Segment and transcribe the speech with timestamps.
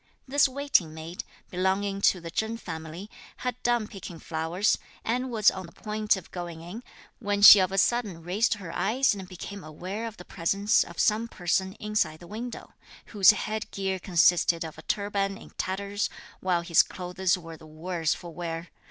[0.27, 3.07] This waiting maid, belonging to the Chen family,
[3.45, 6.81] had done picking flowers, and was on the point of going in,
[7.19, 10.99] when she of a sudden raised her eyes and became aware of the presence of
[10.99, 12.73] some person inside the window,
[13.13, 16.09] whose head gear consisted of a turban in tatters,
[16.39, 18.69] while his clothes were the worse for wear.